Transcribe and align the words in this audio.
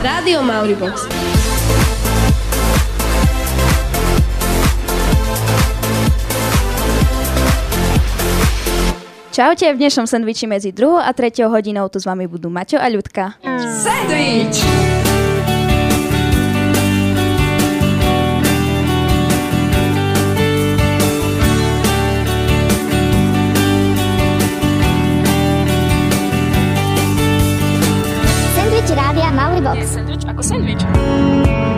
Rádio 0.00 0.40
Mauribox. 0.40 1.04
Čaute, 9.28 9.68
v 9.68 9.76
dnešnom 9.76 10.08
sendviči 10.08 10.48
medzi 10.48 10.72
2. 10.72 11.04
a 11.04 11.12
3. 11.12 11.44
hodinou 11.52 11.92
tu 11.92 12.00
s 12.00 12.08
vami 12.08 12.24
budú 12.24 12.48
Maťo 12.48 12.80
a 12.80 12.88
Ľudka. 12.88 13.44
Sandwich! 13.84 14.64
Rádia 29.60 29.84
Mauribox. 29.84 29.92
Sandwich 29.94 30.24
ako 30.28 30.42
sandwich. 30.42 31.69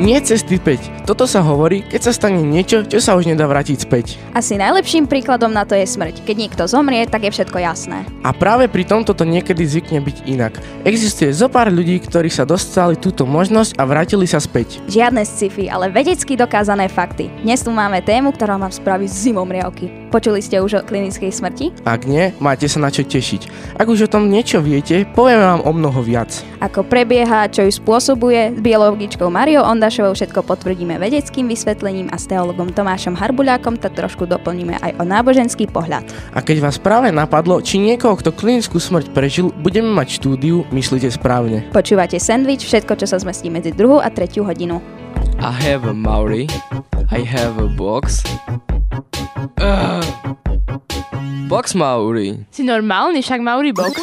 Nie 0.00 0.16
cesty 0.24 0.56
späť. 0.56 0.88
Toto 1.04 1.28
sa 1.28 1.44
hovorí, 1.44 1.84
keď 1.84 2.00
sa 2.08 2.12
stane 2.16 2.40
niečo, 2.40 2.88
čo 2.88 3.04
sa 3.04 3.20
už 3.20 3.28
nedá 3.28 3.44
vrátiť 3.44 3.84
späť. 3.84 4.16
Asi 4.32 4.56
najlepším 4.56 5.04
príkladom 5.04 5.52
na 5.52 5.68
to 5.68 5.76
je 5.76 5.84
smrť. 5.84 6.24
Keď 6.24 6.36
niekto 6.40 6.64
zomrie, 6.64 7.04
tak 7.04 7.28
je 7.28 7.34
všetko 7.36 7.60
jasné. 7.60 8.08
A 8.24 8.32
práve 8.32 8.64
pri 8.72 8.88
tomto 8.88 9.12
to 9.12 9.28
niekedy 9.28 9.60
zvykne 9.60 10.00
byť 10.00 10.16
inak. 10.24 10.56
Existuje 10.88 11.36
zo 11.36 11.52
pár 11.52 11.68
ľudí, 11.68 12.00
ktorí 12.00 12.32
sa 12.32 12.48
dostali 12.48 12.96
túto 12.96 13.28
možnosť 13.28 13.76
a 13.76 13.84
vrátili 13.84 14.24
sa 14.24 14.40
späť. 14.40 14.80
Žiadne 14.88 15.20
sci-fi, 15.20 15.68
ale 15.68 15.92
vedecky 15.92 16.32
dokázané 16.32 16.88
fakty. 16.88 17.28
Dnes 17.44 17.60
tu 17.60 17.68
máme 17.68 18.00
tému, 18.00 18.32
ktorá 18.32 18.56
vám 18.56 18.72
spraví 18.72 19.04
zimom 19.04 19.52
riavky. 19.52 19.92
Počuli 20.08 20.40
ste 20.40 20.64
už 20.64 20.80
o 20.80 20.86
klinickej 20.86 21.28
smrti? 21.28 21.66
Ak 21.84 22.08
nie, 22.08 22.32
máte 22.40 22.72
sa 22.72 22.80
na 22.80 22.88
čo 22.88 23.04
tešiť. 23.04 23.76
Ak 23.76 23.84
už 23.84 24.08
o 24.08 24.12
tom 24.16 24.32
niečo 24.32 24.64
viete, 24.64 25.04
povieme 25.04 25.44
vám 25.44 25.62
o 25.68 25.70
mnoho 25.76 26.00
viac. 26.00 26.32
Ako 26.64 26.88
prebieha, 26.88 27.52
čo 27.52 27.68
ju 27.68 27.72
spôsobuje, 27.72 28.56
s 28.56 28.60
biologičkou 28.64 29.28
Mariou 29.28 29.62
Ondašovou 29.90 30.14
všetko 30.14 30.40
potvrdíme 30.46 31.02
vedeckým 31.02 31.50
vysvetlením 31.50 32.14
a 32.14 32.16
s 32.22 32.30
teologom 32.30 32.70
Tomášom 32.70 33.18
Harbuľákom 33.18 33.74
to 33.74 33.90
trošku 33.90 34.22
doplníme 34.22 34.78
aj 34.78 34.94
o 34.94 35.02
náboženský 35.02 35.66
pohľad. 35.66 36.06
A 36.30 36.38
keď 36.38 36.62
vás 36.62 36.78
práve 36.78 37.10
napadlo, 37.10 37.58
či 37.58 37.82
niekoho, 37.82 38.14
kto 38.14 38.30
klinickú 38.30 38.78
smrť 38.78 39.10
prežil, 39.10 39.50
budeme 39.50 39.90
mať 39.90 40.22
štúdiu, 40.22 40.62
myslíte 40.70 41.10
správne. 41.10 41.66
Počúvate 41.74 42.22
sandwich, 42.22 42.62
všetko, 42.62 43.02
čo 43.02 43.10
sa 43.10 43.18
zmestí 43.18 43.50
medzi 43.50 43.74
druhú 43.74 43.98
a 43.98 44.06
tretiu 44.14 44.46
hodinu. 44.46 44.78
I 45.42 45.50
have 45.58 45.82
a 45.82 45.90
Maori. 45.90 46.46
I 47.10 47.26
have 47.26 47.58
a 47.58 47.66
box. 47.66 48.22
Ugh. 49.58 50.06
Box 51.50 51.74
Maori. 51.74 52.46
Si 52.54 52.62
normálny, 52.62 53.26
však 53.26 53.42
Mauri 53.42 53.74
box. 53.74 53.98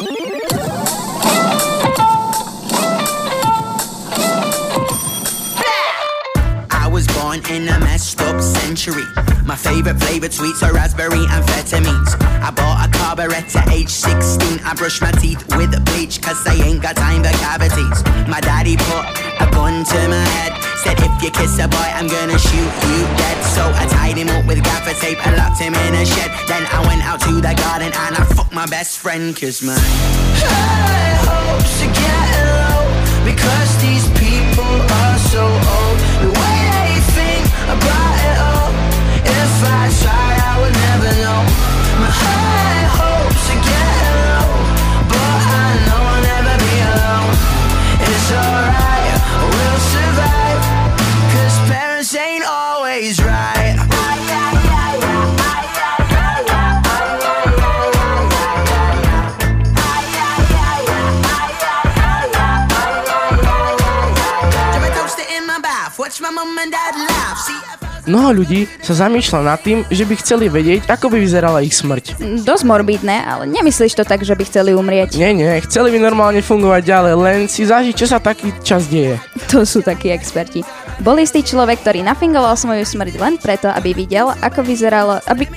Century. 8.88 9.44
My 9.44 9.56
favorite 9.56 9.98
flavored 10.00 10.32
sweets 10.32 10.62
are 10.62 10.72
raspberry 10.72 11.24
and 11.28 11.44
amphetamines. 11.44 12.16
I 12.42 12.50
bought 12.50 12.86
a 12.86 12.98
carburetor 12.98 13.62
age 13.70 13.88
16. 13.88 14.60
I 14.64 14.74
brush 14.74 15.00
my 15.00 15.10
teeth 15.12 15.44
with 15.56 15.72
bleach 15.86 16.20
cause 16.20 16.46
I 16.46 16.54
ain't 16.54 16.82
got 16.82 16.96
time 16.96 17.22
for 17.22 17.32
cavities. 17.38 18.04
My 18.28 18.40
daddy 18.40 18.76
put 18.76 19.04
a 19.40 19.50
gun 19.50 19.84
to 19.84 20.08
my 20.08 20.24
head. 20.36 20.52
Said 20.84 20.98
if 21.00 21.22
you 21.22 21.30
kiss 21.30 21.58
a 21.58 21.68
boy, 21.68 21.88
I'm 21.96 22.08
gonna 22.08 22.38
shoot 22.38 22.72
you 22.88 22.98
dead. 23.16 23.38
So 23.56 23.62
I 23.64 23.86
tied 23.90 24.16
him 24.16 24.28
up 24.28 24.46
with 24.46 24.62
gaffer 24.62 24.94
tape 25.00 25.24
and 25.26 25.36
locked 25.36 25.60
him 25.60 25.74
in 25.74 25.94
a 25.94 26.04
shed. 26.04 26.30
Then 26.46 26.64
I 26.66 26.86
went 26.86 27.02
out 27.02 27.20
to 27.22 27.32
the 27.32 27.54
garden 27.54 27.92
and 27.92 28.14
I 28.16 28.24
fucked 28.36 28.54
my 28.54 28.66
best 28.66 28.98
friend 28.98 29.34
cause 29.34 29.62
my 29.62 29.76
high 29.76 31.16
hopes 31.24 31.82
are 31.84 31.92
getting 31.92 32.48
low 32.62 32.84
because 33.24 33.70
these 33.82 34.06
people 34.20 34.74
are 35.02 35.18
so 35.18 35.44
old. 35.44 35.87
Mnoho 68.08 68.40
ľudí 68.40 68.64
sa 68.80 68.96
zamýšľa 69.04 69.40
nad 69.44 69.60
tým, 69.60 69.84
že 69.92 70.08
by 70.08 70.14
chceli 70.24 70.48
vedieť, 70.48 70.88
ako 70.88 71.12
by 71.12 71.20
vyzerala 71.20 71.60
ich 71.60 71.76
smrť. 71.76 72.16
Dosť 72.40 72.64
morbidné, 72.64 73.20
ale 73.20 73.44
nemyslíš 73.44 74.00
to 74.00 74.04
tak, 74.08 74.24
že 74.24 74.32
by 74.32 74.48
chceli 74.48 74.72
umrieť. 74.72 75.20
Nie, 75.20 75.36
nie, 75.36 75.60
chceli 75.68 75.92
by 75.92 76.00
normálne 76.00 76.40
fungovať 76.40 76.82
ďalej, 76.88 77.14
len 77.20 77.38
si 77.52 77.68
zažiť, 77.68 77.92
čo 77.92 78.08
sa 78.08 78.16
taký 78.16 78.56
čas 78.64 78.88
deje. 78.88 79.20
To 79.52 79.64
sú 79.64 79.80
takí 79.80 80.12
experti. 80.12 80.60
Bol 81.00 81.20
istý 81.20 81.40
človek, 81.40 81.80
ktorý 81.80 82.04
nafingoval 82.04 82.52
svoju 82.56 82.84
smrť 82.84 83.16
len 83.16 83.34
preto, 83.40 83.68
aby 83.72 83.96
videl, 83.96 84.32
ako 84.40 84.60
vyzeralo, 84.60 85.20
aby 85.24 85.48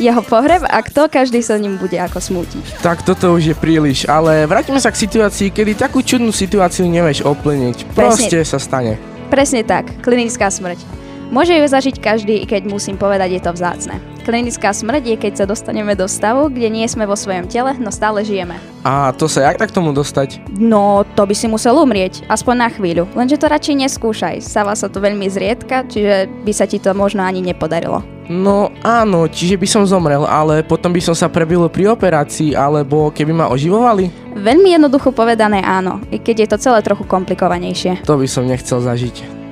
jeho 0.00 0.20
pohreb 0.24 0.64
a 0.66 0.82
kto 0.82 1.08
každý 1.08 1.40
sa 1.40 1.60
ním 1.60 1.76
bude 1.76 1.96
ako 2.00 2.20
smútiť. 2.20 2.80
Tak 2.80 3.06
toto 3.06 3.32
už 3.36 3.54
je 3.54 3.56
príliš, 3.56 4.08
ale 4.08 4.44
vráťme 4.48 4.80
sa 4.80 4.92
k 4.92 5.04
situácii, 5.04 5.52
kedy 5.52 5.76
takú 5.76 6.00
čudnú 6.00 6.32
situáciu 6.32 6.88
nevieš 6.88 7.24
oplniť. 7.24 7.92
Proste 7.94 8.42
sa 8.42 8.58
stane. 8.58 8.96
Presne 9.28 9.64
tak, 9.64 9.88
klinická 10.02 10.50
smrť. 10.50 11.03
Môže 11.34 11.50
ju 11.50 11.66
zažiť 11.66 11.98
každý, 11.98 12.38
i 12.38 12.46
keď 12.46 12.70
musím 12.70 12.94
povedať, 12.94 13.34
je 13.34 13.42
to 13.42 13.50
vzácne. 13.50 13.98
Klinická 14.22 14.70
smrť 14.70 15.02
je, 15.02 15.16
keď 15.18 15.32
sa 15.42 15.50
dostaneme 15.50 15.98
do 15.98 16.06
stavu, 16.06 16.46
kde 16.46 16.70
nie 16.70 16.86
sme 16.86 17.10
vo 17.10 17.18
svojom 17.18 17.50
tele, 17.50 17.74
no 17.82 17.90
stále 17.90 18.22
žijeme. 18.22 18.54
A 18.86 19.10
to 19.10 19.26
sa 19.26 19.50
jak 19.50 19.58
tak 19.58 19.74
tomu 19.74 19.90
dostať? 19.90 20.38
No, 20.54 21.02
to 21.18 21.26
by 21.26 21.34
si 21.34 21.50
musel 21.50 21.74
umrieť, 21.74 22.22
aspoň 22.30 22.54
na 22.54 22.68
chvíľu. 22.70 23.10
Lenže 23.18 23.42
to 23.42 23.50
radšej 23.50 23.82
neskúšaj, 23.82 24.46
stáva 24.46 24.78
sa 24.78 24.86
to 24.86 25.02
veľmi 25.02 25.26
zriedka, 25.26 25.82
čiže 25.90 26.30
by 26.46 26.52
sa 26.54 26.70
ti 26.70 26.78
to 26.78 26.94
možno 26.94 27.26
ani 27.26 27.42
nepodarilo. 27.42 28.06
No 28.30 28.70
áno, 28.86 29.26
čiže 29.26 29.58
by 29.58 29.66
som 29.66 29.90
zomrel, 29.90 30.22
ale 30.30 30.62
potom 30.62 30.94
by 30.94 31.02
som 31.02 31.18
sa 31.18 31.26
prebil 31.26 31.66
pri 31.66 31.90
operácii, 31.90 32.54
alebo 32.54 33.10
keby 33.10 33.34
ma 33.34 33.50
oživovali? 33.50 34.38
Veľmi 34.38 34.70
jednoducho 34.70 35.10
povedané 35.10 35.66
áno, 35.66 35.98
i 36.14 36.22
keď 36.22 36.46
je 36.46 36.48
to 36.54 36.62
celé 36.62 36.78
trochu 36.86 37.02
komplikovanejšie. 37.02 38.06
To 38.06 38.22
by 38.22 38.30
som 38.30 38.46
nechcel 38.46 38.78
zažiť. 38.78 39.43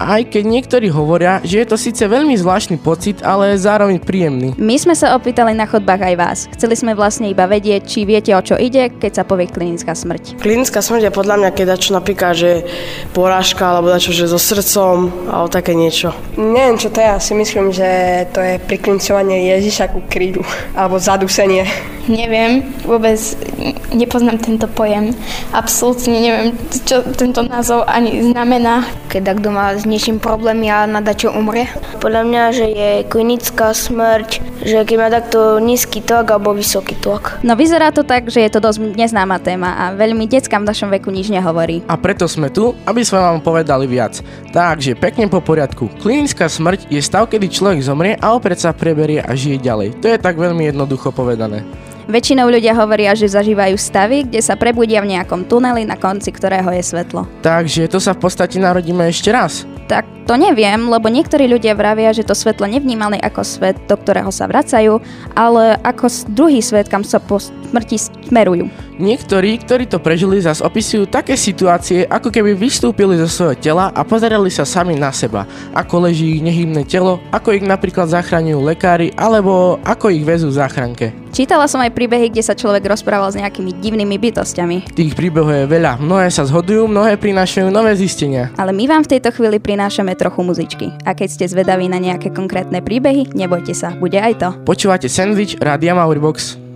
Aj 0.00 0.24
keď 0.24 0.48
niektorí 0.48 0.88
hovoria, 0.88 1.44
že 1.44 1.60
je 1.60 1.66
to 1.68 1.76
síce 1.76 2.00
veľmi 2.00 2.32
zvláštny 2.32 2.80
pocit, 2.80 3.20
ale 3.20 3.60
zároveň 3.60 4.00
príjemný. 4.00 4.56
My 4.56 4.80
sme 4.80 4.96
sa 4.96 5.12
opýtali 5.12 5.52
na 5.52 5.68
chodbách 5.68 6.00
aj 6.00 6.14
vás. 6.16 6.38
Chceli 6.56 6.72
sme 6.72 6.96
vlastne 6.96 7.28
iba 7.28 7.44
vedieť, 7.44 7.84
či 7.84 8.08
viete 8.08 8.32
o 8.32 8.40
čo 8.40 8.56
ide, 8.56 8.88
keď 8.88 9.20
sa 9.20 9.24
povie 9.28 9.44
klinická 9.52 9.92
smrť. 9.92 10.40
Klinická 10.40 10.80
smrť 10.80 11.12
je 11.12 11.12
podľa 11.12 11.36
mňa, 11.44 11.50
keď 11.52 11.66
dačo 11.76 11.92
napríklad, 11.92 12.32
že 12.32 12.64
porážka 13.12 13.76
alebo 13.76 13.92
dačo, 13.92 14.16
že 14.16 14.24
so 14.24 14.40
srdcom 14.40 15.12
alebo 15.28 15.52
také 15.52 15.76
niečo. 15.76 16.16
Neviem, 16.40 16.80
čo 16.80 16.88
to 16.88 17.04
je, 17.04 17.06
ja 17.12 17.20
si 17.20 17.36
myslím, 17.36 17.68
že 17.68 18.24
to 18.32 18.40
je 18.40 18.56
priklincovanie 18.56 19.52
Ježiša 19.52 19.92
ku 19.92 20.00
krídu, 20.08 20.40
alebo 20.72 20.96
zadusenie. 20.96 21.68
Neviem, 22.08 22.72
vôbec 22.88 23.18
nepoznám 23.92 24.40
tento 24.40 24.64
pojem. 24.70 25.12
Absolútne 25.52 26.16
neviem, 26.16 26.48
čo 26.86 27.04
tento 27.12 27.44
názov 27.44 27.84
ani 27.84 28.24
znamená. 28.24 28.86
keď 29.10 29.42
kto 29.42 29.48
má 29.50 29.74
s 29.74 29.84
niečím 29.84 30.22
problémy 30.22 30.70
a 30.70 30.86
na 30.86 31.02
čo 31.10 31.34
umrie. 31.34 31.66
Podľa 31.98 32.22
mňa, 32.22 32.42
že 32.54 32.66
je 32.70 32.90
klinická 33.10 33.74
smrť, 33.74 34.40
že 34.62 34.86
keď 34.86 34.96
má 34.96 35.08
takto 35.10 35.58
nízky 35.58 35.98
tlak 35.98 36.30
alebo 36.30 36.54
vysoký 36.54 36.94
tlak. 36.94 37.42
No 37.42 37.58
vyzerá 37.58 37.90
to 37.90 38.06
tak, 38.06 38.30
že 38.30 38.40
je 38.46 38.50
to 38.54 38.62
dosť 38.62 38.94
neznáma 38.94 39.42
téma 39.42 39.74
a 39.74 39.84
veľmi 39.98 40.30
deckám 40.30 40.62
v 40.62 40.70
našom 40.70 40.88
veku 40.94 41.10
nič 41.10 41.28
nehovorí. 41.28 41.82
A 41.90 41.98
preto 41.98 42.30
sme 42.30 42.48
tu, 42.54 42.72
aby 42.86 43.02
sme 43.02 43.18
vám 43.18 43.42
povedali 43.42 43.90
viac. 43.90 44.22
Takže 44.54 44.94
pekne 44.94 45.26
po 45.26 45.42
poriadku. 45.42 45.90
Klinická 45.98 46.46
smrť 46.46 46.86
je 46.86 47.02
stav, 47.02 47.26
kedy 47.26 47.50
človek 47.50 47.82
zomrie 47.82 48.14
a 48.14 48.32
opäť 48.38 48.68
sa 48.68 48.70
preberie 48.70 49.18
a 49.18 49.34
žije 49.34 49.58
ďalej. 49.58 49.88
To 49.98 50.06
je 50.06 50.18
tak 50.22 50.38
veľmi 50.38 50.70
jednoducho 50.70 51.10
povedané. 51.10 51.66
Väčšinou 52.10 52.50
ľudia 52.50 52.74
hovoria, 52.74 53.14
že 53.14 53.30
zažívajú 53.30 53.78
stavy, 53.78 54.26
kde 54.26 54.42
sa 54.42 54.58
prebudia 54.58 54.98
v 54.98 55.14
nejakom 55.14 55.46
tuneli, 55.46 55.86
na 55.86 55.94
konci 55.94 56.34
ktorého 56.34 56.66
je 56.74 56.82
svetlo. 56.82 57.22
Takže 57.46 57.86
to 57.86 58.02
sa 58.02 58.18
v 58.18 58.26
podstate 58.26 58.58
narodíme 58.58 59.06
ešte 59.06 59.30
raz. 59.30 59.62
Tak 59.86 60.26
to 60.26 60.34
neviem, 60.34 60.90
lebo 60.90 61.06
niektorí 61.06 61.46
ľudia 61.46 61.78
vravia, 61.78 62.10
že 62.10 62.26
to 62.26 62.34
svetlo 62.34 62.66
nevnímali 62.66 63.14
ako 63.22 63.46
svet, 63.46 63.78
do 63.86 63.94
ktorého 63.94 64.34
sa 64.34 64.50
vracajú, 64.50 64.98
ale 65.38 65.78
ako 65.86 66.10
druhý 66.34 66.58
svet, 66.58 66.90
kam 66.90 67.06
sa 67.06 67.22
po 67.22 67.38
smrti 67.38 68.26
smerujú. 68.26 68.66
Niektorí, 69.00 69.56
ktorí 69.64 69.88
to 69.88 69.96
prežili, 69.96 70.44
zas 70.44 70.60
opisujú 70.60 71.08
také 71.08 71.32
situácie, 71.32 72.04
ako 72.04 72.28
keby 72.28 72.52
vystúpili 72.52 73.16
zo 73.16 73.32
svojho 73.32 73.56
tela 73.56 73.88
a 73.96 74.04
pozerali 74.04 74.52
sa 74.52 74.68
sami 74.68 74.92
na 74.92 75.08
seba, 75.08 75.48
ako 75.72 76.04
leží 76.04 76.36
ich 76.36 76.44
nehybné 76.44 76.84
telo, 76.84 77.16
ako 77.32 77.56
ich 77.56 77.64
napríklad 77.64 78.12
zachraňujú 78.12 78.60
lekári, 78.60 79.08
alebo 79.16 79.80
ako 79.88 80.12
ich 80.12 80.20
vezú 80.20 80.52
v 80.52 80.60
záchranke. 80.60 81.16
Čítala 81.32 81.64
som 81.64 81.80
aj 81.80 81.96
príbehy, 81.96 82.28
kde 82.28 82.44
sa 82.44 82.52
človek 82.52 82.84
rozprával 82.84 83.32
s 83.32 83.40
nejakými 83.40 83.80
divnými 83.80 84.20
bytostiami. 84.20 84.92
Tých 84.92 85.16
príbehov 85.16 85.64
je 85.64 85.64
veľa, 85.64 85.96
mnohé 85.96 86.28
sa 86.28 86.44
zhodujú, 86.44 86.84
mnohé 86.84 87.16
prinášajú 87.16 87.72
nové 87.72 87.96
zistenia. 87.96 88.52
Ale 88.60 88.76
my 88.76 88.84
vám 88.84 89.08
v 89.08 89.16
tejto 89.16 89.32
chvíli 89.32 89.56
prinášame 89.56 90.12
trochu 90.12 90.44
muzičky. 90.44 90.92
A 91.08 91.16
keď 91.16 91.28
ste 91.40 91.48
zvedaví 91.48 91.88
na 91.88 91.96
nejaké 91.96 92.28
konkrétne 92.28 92.84
príbehy, 92.84 93.32
nebojte 93.32 93.72
sa, 93.72 93.96
bude 93.96 94.20
aj 94.20 94.34
to. 94.36 94.48
Počúvate 94.68 95.08
Sandwich 95.08 95.56
Rádia 95.56 95.96
Mauribox. 95.96 96.69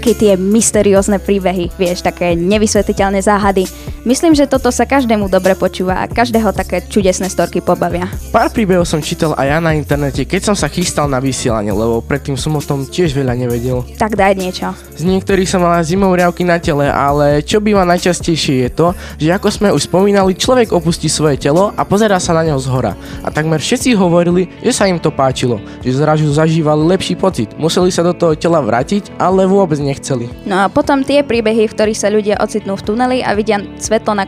Také 0.00 0.16
tie 0.16 0.32
mysteriózne 0.32 1.20
príbehy, 1.20 1.76
vieš, 1.76 2.00
také 2.00 2.32
nevysvetliteľné 2.32 3.20
záhady. 3.20 3.68
Myslím, 4.00 4.32
že 4.32 4.48
toto 4.48 4.72
sa 4.72 4.88
každému 4.88 5.28
dobre 5.28 5.52
počúva 5.52 6.00
a 6.00 6.08
každého 6.08 6.56
také 6.56 6.80
čudesné 6.80 7.28
storky 7.28 7.60
pobavia. 7.60 8.08
Pár 8.32 8.48
príbehov 8.48 8.88
som 8.88 9.04
čítal 9.04 9.36
aj 9.36 9.44
ja 9.44 9.58
na 9.60 9.76
internete, 9.76 10.24
keď 10.24 10.48
som 10.48 10.56
sa 10.56 10.72
chystal 10.72 11.04
na 11.04 11.20
vysielanie, 11.20 11.68
lebo 11.68 12.00
predtým 12.00 12.32
som 12.32 12.56
o 12.56 12.64
tom 12.64 12.88
tiež 12.88 13.12
veľa 13.12 13.36
nevedel. 13.36 13.84
Tak 14.00 14.16
daj 14.16 14.40
niečo. 14.40 14.72
Z 14.96 15.04
niektorých 15.04 15.44
som 15.44 15.60
mala 15.60 15.84
zimou 15.84 16.16
riavky 16.16 16.48
na 16.48 16.56
tele, 16.56 16.88
ale 16.88 17.44
čo 17.44 17.60
býva 17.60 17.84
najčastejšie 17.84 18.64
je 18.64 18.70
to, 18.72 18.96
že 19.20 19.36
ako 19.36 19.48
sme 19.52 19.68
už 19.68 19.84
spomínali, 19.84 20.32
človek 20.32 20.72
opustí 20.72 21.12
svoje 21.12 21.36
telo 21.36 21.76
a 21.76 21.84
pozerá 21.84 22.16
sa 22.16 22.32
na 22.32 22.40
neho 22.40 22.56
zhora. 22.56 22.96
A 23.20 23.28
takmer 23.28 23.60
všetci 23.60 23.92
hovorili, 24.00 24.48
že 24.64 24.72
sa 24.72 24.88
im 24.88 24.96
to 24.96 25.12
páčilo, 25.12 25.60
že 25.84 25.92
zrazu 25.92 26.24
zažívali 26.32 26.88
lepší 26.88 27.20
pocit, 27.20 27.52
museli 27.60 27.92
sa 27.92 28.00
do 28.00 28.16
toho 28.16 28.32
tela 28.32 28.64
vrátiť, 28.64 29.12
ale 29.20 29.44
vôbec 29.44 29.76
nechceli. 29.76 30.24
No 30.48 30.64
a 30.64 30.72
potom 30.72 31.04
tie 31.04 31.20
príbehy, 31.20 31.68
v 31.68 31.74
ktorých 31.76 32.00
sa 32.00 32.08
ľudia 32.08 32.40
ocitnú 32.40 32.80
v 32.80 32.84
tuneli 32.88 33.18
a 33.20 33.36
vidia 33.36 33.60
svetlo 33.90 34.14
na 34.14 34.26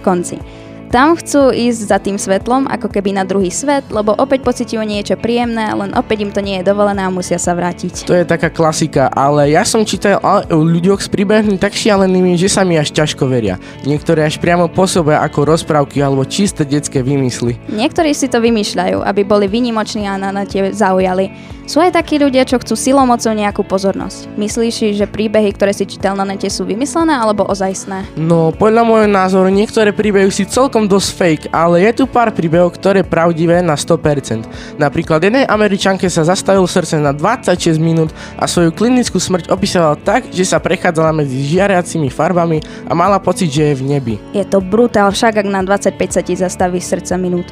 konci. 0.00 0.40
Tam 0.86 1.18
chcú 1.18 1.50
ísť 1.50 1.80
za 1.90 1.98
tým 1.98 2.14
svetlom, 2.14 2.70
ako 2.70 2.86
keby 2.86 3.10
na 3.10 3.26
druhý 3.26 3.50
svet, 3.50 3.82
lebo 3.90 4.14
opäť 4.14 4.46
pociťujú 4.46 4.82
niečo 4.86 5.18
príjemné, 5.18 5.74
len 5.74 5.90
opäť 5.98 6.22
im 6.22 6.30
to 6.30 6.38
nie 6.38 6.62
je 6.62 6.68
dovolené 6.70 7.02
a 7.02 7.10
musia 7.10 7.42
sa 7.42 7.58
vrátiť. 7.58 8.06
To 8.06 8.14
je 8.14 8.22
taká 8.22 8.54
klasika, 8.54 9.10
ale 9.10 9.50
ja 9.50 9.66
som 9.66 9.82
čítal 9.82 10.22
o 10.22 10.62
ľuďoch 10.62 11.02
s 11.02 11.08
príbehmi 11.10 11.58
tak 11.58 11.74
šialenými, 11.74 12.38
že 12.38 12.46
sa 12.46 12.62
mi 12.62 12.78
až 12.78 12.94
ťažko 12.94 13.26
veria. 13.26 13.58
Niektoré 13.82 14.30
až 14.30 14.38
priamo 14.38 14.70
pôsobia 14.70 15.22
ako 15.26 15.58
rozprávky 15.58 15.98
alebo 15.98 16.22
čisté 16.22 16.62
detské 16.62 17.02
vymysly. 17.02 17.58
Niektorí 17.66 18.14
si 18.14 18.30
to 18.30 18.38
vymýšľajú, 18.38 19.02
aby 19.02 19.22
boli 19.26 19.50
vynimoční 19.50 20.06
a 20.06 20.14
na, 20.14 20.30
na 20.30 20.46
tie 20.46 20.70
zaujali. 20.70 21.56
Sú 21.66 21.82
aj 21.82 21.98
takí 21.98 22.14
ľudia, 22.14 22.46
čo 22.46 22.62
chcú 22.62 22.78
silou 22.78 23.02
mocou 23.02 23.34
nejakú 23.34 23.66
pozornosť. 23.66 24.38
Myslíš 24.38 24.70
si, 24.70 24.86
že 24.94 25.10
príbehy, 25.10 25.50
ktoré 25.50 25.74
si 25.74 25.82
čítal 25.82 26.14
na 26.14 26.22
nete 26.22 26.46
sú 26.46 26.62
vymyslené 26.62 27.10
alebo 27.18 27.42
ozajstné? 27.42 28.06
No, 28.14 28.54
podľa 28.54 28.86
môjho 28.86 29.10
názoru 29.10 29.50
niektoré 29.50 29.90
príbehy 29.90 30.30
si 30.30 30.46
celkom 30.46 30.75
dosť 30.84 31.08
fake, 31.16 31.44
ale 31.48 31.88
je 31.88 31.96
tu 31.96 32.04
pár 32.04 32.28
príbehov, 32.28 32.76
ktoré 32.76 33.00
pravdivé 33.00 33.64
na 33.64 33.72
100%. 33.72 34.76
Napríklad 34.76 35.24
jednej 35.24 35.48
Američanke 35.48 36.04
sa 36.12 36.28
zastavil 36.28 36.68
srdce 36.68 37.00
na 37.00 37.16
26 37.16 37.80
minút 37.80 38.12
a 38.36 38.44
svoju 38.44 38.76
klinickú 38.76 39.16
smrť 39.16 39.48
opísala 39.48 39.96
tak, 39.96 40.28
že 40.28 40.44
sa 40.44 40.60
prechádzala 40.60 41.16
medzi 41.16 41.40
žiariacimi 41.56 42.12
farbami 42.12 42.60
a 42.84 42.92
mala 42.92 43.16
pocit, 43.16 43.48
že 43.48 43.72
je 43.72 43.80
v 43.80 43.96
nebi. 43.96 44.14
Je 44.36 44.44
to 44.44 44.60
brutál, 44.60 45.08
však 45.08 45.40
ak 45.40 45.48
na 45.48 45.64
25 45.64 45.96
sa 46.12 46.20
ti 46.20 46.36
zastaví 46.36 46.76
srdce 46.76 47.16
minút. 47.16 47.48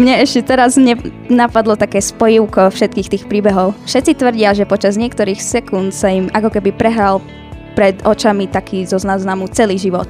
Mne 0.00 0.24
ešte 0.24 0.42
teraz 0.42 0.74
napadlo 1.30 1.78
také 1.78 2.02
spojivko 2.02 2.72
všetkých 2.72 3.10
tých 3.14 3.24
príbehov. 3.30 3.78
Všetci 3.86 4.18
tvrdia, 4.18 4.50
že 4.56 4.66
počas 4.66 4.98
niektorých 4.98 5.38
sekúnd 5.38 5.92
sa 5.92 6.10
im 6.10 6.32
ako 6.32 6.50
keby 6.58 6.74
prehral 6.74 7.22
pred 7.78 7.98
očami 8.06 8.50
taký 8.50 8.86
zo 8.86 8.98
znaznamu 8.98 9.50
celý 9.50 9.78
život. 9.78 10.06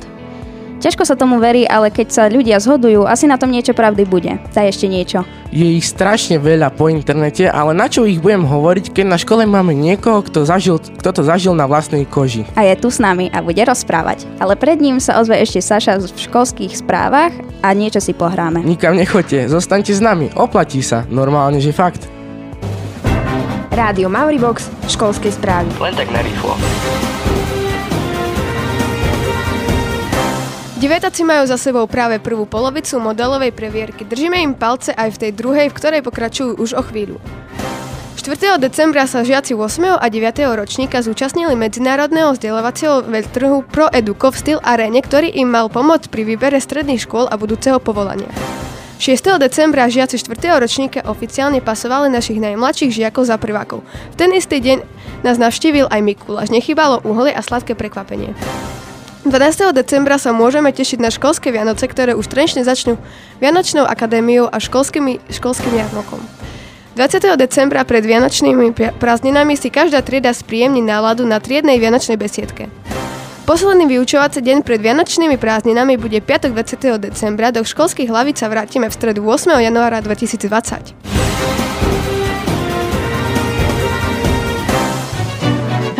Ťažko 0.84 1.08
sa 1.08 1.16
tomu 1.16 1.40
verí, 1.40 1.64
ale 1.64 1.88
keď 1.88 2.08
sa 2.12 2.22
ľudia 2.28 2.60
zhodujú, 2.60 3.08
asi 3.08 3.24
na 3.24 3.40
tom 3.40 3.48
niečo 3.48 3.72
pravdy 3.72 4.04
bude. 4.04 4.36
Daj 4.52 4.68
ešte 4.68 4.84
niečo. 4.84 5.24
Je 5.48 5.80
ich 5.80 5.88
strašne 5.88 6.36
veľa 6.36 6.76
po 6.76 6.92
internete, 6.92 7.48
ale 7.48 7.72
na 7.72 7.88
čo 7.88 8.04
ich 8.04 8.20
budem 8.20 8.44
hovoriť, 8.44 8.92
keď 8.92 9.06
na 9.08 9.16
škole 9.16 9.48
máme 9.48 9.72
niekoho, 9.72 10.20
kto, 10.20 10.44
zažil, 10.44 10.76
kto 10.76 11.08
to 11.08 11.22
zažil 11.24 11.56
na 11.56 11.64
vlastnej 11.64 12.04
koži. 12.04 12.44
A 12.52 12.68
je 12.68 12.76
tu 12.76 12.92
s 12.92 13.00
nami 13.00 13.32
a 13.32 13.40
bude 13.40 13.64
rozprávať. 13.64 14.28
Ale 14.36 14.60
pred 14.60 14.76
ním 14.76 15.00
sa 15.00 15.24
ozve 15.24 15.40
ešte 15.40 15.64
Saša 15.64 16.04
v 16.04 16.20
školských 16.20 16.76
správach 16.76 17.32
a 17.64 17.72
niečo 17.72 18.04
si 18.04 18.12
pohráme. 18.12 18.60
Nikam 18.60 19.00
nechoďte, 19.00 19.48
zostaňte 19.48 19.96
s 19.96 20.04
nami, 20.04 20.36
oplatí 20.36 20.84
sa, 20.84 21.08
normálne, 21.08 21.64
že 21.64 21.72
fakt. 21.72 22.04
Rádio 23.72 24.12
Mauribox, 24.12 24.68
školskej 24.92 25.32
správy. 25.32 25.72
Len 25.80 25.96
tak 25.96 26.12
narýchlo. 26.12 26.60
Deviatáci 30.84 31.24
majú 31.24 31.48
za 31.48 31.56
sebou 31.56 31.88
práve 31.88 32.20
prvú 32.20 32.44
polovicu 32.44 33.00
modelovej 33.00 33.56
previerky. 33.56 34.04
Držíme 34.04 34.36
im 34.44 34.52
palce 34.52 34.92
aj 34.92 35.16
v 35.16 35.20
tej 35.24 35.30
druhej, 35.32 35.72
v 35.72 35.76
ktorej 35.80 36.04
pokračujú 36.04 36.60
už 36.60 36.76
o 36.76 36.84
chvíľu. 36.84 37.16
4. 38.20 38.60
decembra 38.60 39.08
sa 39.08 39.24
žiaci 39.24 39.56
8. 39.56 39.96
a 39.96 40.06
9. 40.12 40.44
ročníka 40.44 41.00
zúčastnili 41.00 41.56
medzinárodného 41.56 42.36
vzdelávacieho 42.36 43.00
veľtrhu 43.00 43.64
Pro 43.72 43.88
Educo 43.96 44.28
v 44.28 44.36
Styl 44.36 44.60
Arene, 44.60 45.00
ktorý 45.00 45.32
im 45.32 45.48
mal 45.48 45.72
pomôcť 45.72 46.12
pri 46.12 46.20
výbere 46.28 46.60
stredných 46.60 47.00
škôl 47.00 47.32
a 47.32 47.40
budúceho 47.40 47.80
povolania. 47.80 48.28
6. 49.00 49.40
decembra 49.40 49.88
žiaci 49.88 50.20
4. 50.20 50.36
ročníka 50.60 51.00
oficiálne 51.08 51.64
pasovali 51.64 52.12
našich 52.12 52.36
najmladších 52.36 52.92
žiakov 52.92 53.24
za 53.24 53.40
prvákov. 53.40 53.80
V 54.12 54.16
ten 54.20 54.28
istý 54.36 54.60
deň 54.60 54.84
nás 55.24 55.40
navštívil 55.40 55.88
aj 55.88 56.04
Mikuláš. 56.04 56.52
Nechybalo 56.52 57.00
uhlie 57.08 57.32
a 57.32 57.40
sladké 57.40 57.72
prekvapenie. 57.72 58.36
12. 59.24 59.72
decembra 59.72 60.20
sa 60.20 60.36
môžeme 60.36 60.68
tešiť 60.68 61.00
na 61.00 61.08
školské 61.08 61.48
Vianoce, 61.48 61.88
ktoré 61.88 62.12
už 62.12 62.28
trenčne 62.28 62.60
začnú 62.60 63.00
Vianočnou 63.40 63.88
akadémiou 63.88 64.52
a 64.52 64.60
školskými, 64.60 65.16
školským 65.32 65.72
jarmokom. 65.72 66.20
20. 66.92 67.24
decembra 67.40 67.88
pred 67.88 68.04
Vianočnými 68.04 68.76
pr- 68.76 68.92
prázdninami 69.00 69.56
si 69.56 69.72
každá 69.72 70.04
trieda 70.04 70.36
spríjemní 70.36 70.84
náladu 70.84 71.24
na 71.24 71.40
triednej 71.40 71.80
Vianočnej 71.80 72.20
besiedke. 72.20 72.68
Posledný 73.48 73.88
vyučovací 73.88 74.44
deň 74.44 74.60
pred 74.60 74.84
Vianočnými 74.84 75.40
prázdninami 75.40 75.96
bude 75.96 76.20
piatok 76.20 76.52
20. 76.52 77.00
decembra, 77.00 77.48
do 77.48 77.64
školských 77.64 78.12
hlavíc 78.12 78.44
sa 78.44 78.52
vrátime 78.52 78.92
v 78.92 78.96
stredu 78.96 79.24
8. 79.24 79.56
januára 79.56 80.04
2020. 80.04 81.53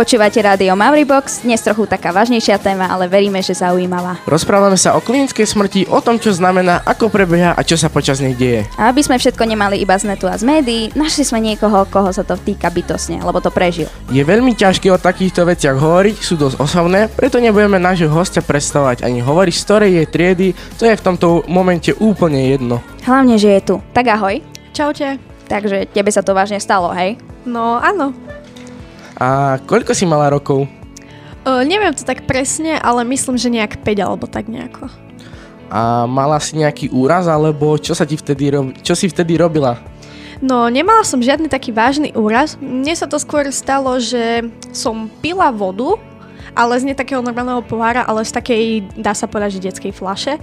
Počúvate 0.00 0.40
rádio 0.40 0.72
Mauribox, 0.72 1.44
dnes 1.44 1.60
trochu 1.60 1.84
taká 1.84 2.08
vážnejšia 2.08 2.56
téma, 2.56 2.88
ale 2.88 3.04
veríme, 3.04 3.44
že 3.44 3.52
zaujímavá. 3.52 4.16
Rozprávame 4.24 4.80
sa 4.80 4.96
o 4.96 5.04
klinickej 5.04 5.44
smrti, 5.44 5.92
o 5.92 6.00
tom, 6.00 6.16
čo 6.16 6.32
znamená, 6.32 6.80
ako 6.88 7.12
prebieha 7.12 7.52
a 7.52 7.60
čo 7.60 7.76
sa 7.76 7.92
počas 7.92 8.16
nej 8.16 8.32
deje. 8.32 8.64
A 8.80 8.88
aby 8.88 9.04
sme 9.04 9.20
všetko 9.20 9.44
nemali 9.44 9.76
iba 9.76 9.92
z 10.00 10.08
netu 10.08 10.24
a 10.24 10.40
z 10.40 10.48
médií, 10.48 10.88
našli 10.96 11.28
sme 11.28 11.44
niekoho, 11.44 11.84
koho 11.84 12.08
sa 12.16 12.24
to 12.24 12.40
týka 12.40 12.72
bytosne, 12.72 13.20
lebo 13.20 13.44
to 13.44 13.52
prežil. 13.52 13.92
Je 14.08 14.24
veľmi 14.24 14.56
ťažké 14.56 14.88
o 14.88 14.96
takýchto 14.96 15.44
veciach 15.44 15.76
hovoriť, 15.76 16.16
sú 16.16 16.40
dosť 16.40 16.56
osobné, 16.64 17.12
preto 17.12 17.36
nebudeme 17.36 17.76
nášho 17.76 18.08
hostia 18.08 18.40
predstavovať 18.40 19.04
ani 19.04 19.20
hovoriť, 19.20 19.52
z 19.52 19.64
ktorej 19.68 19.90
je 20.00 20.04
triedy, 20.08 20.48
to 20.80 20.88
je 20.88 20.96
v 20.96 21.04
tomto 21.04 21.44
momente 21.44 21.92
úplne 22.00 22.48
jedno. 22.48 22.80
Hlavne, 23.04 23.36
že 23.36 23.52
je 23.52 23.60
tu. 23.68 23.74
Tak 23.92 24.08
ahoj. 24.16 24.40
Čaute. 24.72 25.20
Takže 25.44 25.92
tebe 25.92 26.08
sa 26.08 26.24
to 26.24 26.32
vážne 26.32 26.56
stalo, 26.56 26.88
hej? 26.96 27.20
No 27.44 27.76
áno. 27.76 28.16
A 29.20 29.60
koľko 29.68 29.92
si 29.92 30.08
mala 30.08 30.32
rokov? 30.32 30.64
O, 31.44 31.60
neviem 31.60 31.92
to 31.92 32.08
tak 32.08 32.24
presne, 32.24 32.80
ale 32.80 33.04
myslím, 33.04 33.36
že 33.36 33.52
nejak 33.52 33.84
5 33.84 34.00
alebo 34.00 34.24
tak 34.24 34.48
nejako. 34.48 34.88
A 35.70 36.08
mala 36.08 36.40
si 36.40 36.56
nejaký 36.56 36.88
úraz, 36.90 37.28
alebo 37.28 37.76
čo, 37.76 37.92
sa 37.92 38.08
ti 38.08 38.16
vtedy 38.16 38.50
rob- 38.50 38.74
čo 38.80 38.96
si 38.96 39.06
vtedy 39.06 39.36
robila? 39.36 39.78
No, 40.40 40.72
nemala 40.72 41.04
som 41.04 41.20
žiadny 41.20 41.52
taký 41.52 41.68
vážny 41.68 42.16
úraz. 42.16 42.56
Mne 42.58 42.96
sa 42.96 43.04
to 43.04 43.20
skôr 43.20 43.44
stalo, 43.52 44.00
že 44.00 44.48
som 44.72 45.12
pila 45.20 45.52
vodu, 45.52 46.00
ale 46.56 46.80
z 46.80 46.88
nie 46.88 46.96
takého 46.96 47.20
normálneho 47.20 47.60
pohára, 47.60 48.08
ale 48.08 48.24
z 48.24 48.32
takej, 48.34 48.64
dá 48.96 49.12
sa 49.12 49.28
povedať, 49.28 49.60
že 49.60 49.68
detskej 49.70 49.92
flaše 49.92 50.40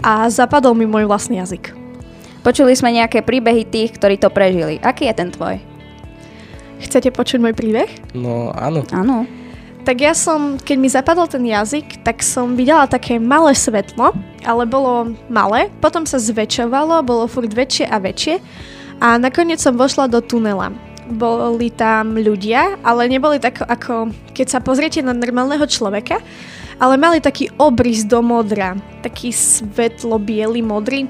a 0.00 0.30
zapadol 0.30 0.72
mi 0.78 0.86
môj 0.86 1.04
vlastný 1.04 1.42
jazyk. 1.42 1.74
Počuli 2.40 2.72
sme 2.72 2.94
nejaké 2.94 3.20
príbehy 3.20 3.68
tých, 3.68 4.00
ktorí 4.00 4.16
to 4.16 4.32
prežili. 4.32 4.80
Aký 4.80 5.10
je 5.10 5.18
ten 5.18 5.28
tvoj? 5.28 5.69
Chcete 6.80 7.12
počuť 7.12 7.38
môj 7.38 7.54
príbeh? 7.54 7.88
No 8.16 8.50
áno. 8.56 8.82
Áno. 8.90 9.28
Tak 9.80 9.96
ja 9.96 10.12
som, 10.12 10.60
keď 10.60 10.76
mi 10.76 10.88
zapadol 10.92 11.24
ten 11.24 11.40
jazyk, 11.40 12.04
tak 12.04 12.20
som 12.20 12.52
videla 12.52 12.84
také 12.84 13.16
malé 13.16 13.56
svetlo, 13.56 14.12
ale 14.44 14.62
bolo 14.68 15.16
malé, 15.32 15.72
potom 15.80 16.04
sa 16.04 16.20
zväčšovalo, 16.20 17.00
bolo 17.00 17.24
furt 17.24 17.48
väčšie 17.48 17.88
a 17.88 17.96
väčšie 17.96 18.34
a 19.00 19.16
nakoniec 19.16 19.56
som 19.56 19.80
vošla 19.80 20.12
do 20.12 20.20
tunela. 20.20 20.68
Boli 21.10 21.74
tam 21.74 22.14
ľudia, 22.14 22.78
ale 22.86 23.10
neboli 23.10 23.42
tak 23.42 23.66
ako, 23.66 24.14
keď 24.30 24.46
sa 24.46 24.60
pozriete 24.62 25.02
na 25.02 25.10
normálneho 25.10 25.66
človeka, 25.66 26.22
ale 26.80 26.96
mali 26.96 27.20
taký 27.20 27.52
obrys 27.60 28.08
do 28.08 28.24
modra, 28.24 28.78
taký 29.04 29.34
svetlo 29.34 30.16
biely 30.16 30.64
modrý 30.64 31.04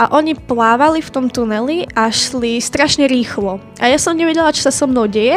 a 0.00 0.08
oni 0.16 0.32
plávali 0.32 1.04
v 1.04 1.12
tom 1.12 1.26
tuneli 1.28 1.84
a 1.92 2.08
šli 2.08 2.56
strašne 2.56 3.04
rýchlo. 3.04 3.60
A 3.78 3.92
ja 3.92 4.00
som 4.00 4.16
nevedela, 4.16 4.54
čo 4.54 4.64
sa 4.64 4.72
so 4.72 4.88
mnou 4.88 5.04
deje, 5.04 5.36